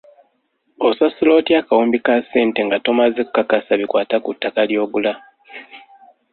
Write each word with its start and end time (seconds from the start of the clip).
Osasula 0.87 1.31
otya 1.39 1.55
akawumbi 1.61 1.97
ka 2.05 2.13
ssente 2.23 2.59
nga 2.67 2.77
tomaze 2.85 3.21
kukakasa 3.27 3.71
bikwata 3.79 4.15
ku 4.23 4.29
ttaka 4.35 4.61
ly'ogula? 4.69 5.13